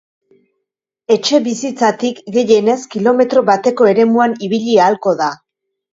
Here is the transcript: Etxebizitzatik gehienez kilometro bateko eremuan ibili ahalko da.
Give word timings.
Etxebizitzatik 1.15 2.23
gehienez 2.37 2.77
kilometro 2.97 3.47
bateko 3.53 3.91
eremuan 3.95 4.35
ibili 4.49 4.79
ahalko 4.87 5.19
da. 5.21 5.29